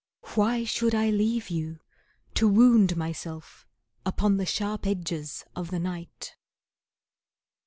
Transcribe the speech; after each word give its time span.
Why 0.33 0.63
should 0.63 0.95
I 0.95 1.11
leave 1.11 1.51
you, 1.51 1.77
To 2.33 2.47
wound 2.47 2.97
myself 2.97 3.67
upon 4.03 4.37
the 4.37 4.47
sharp 4.47 4.87
edges 4.87 5.45
of 5.55 5.69
the 5.69 5.77
night? 5.77 6.35